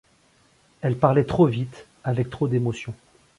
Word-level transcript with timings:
Elle 0.81 0.97
parlait 0.97 1.25
trop 1.25 1.45
vite, 1.45 1.85
avec 2.03 2.31
trop 2.31 2.47
d’émotions. 2.47 2.95